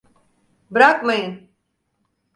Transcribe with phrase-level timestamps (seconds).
[0.71, 1.49] Bırakmayın!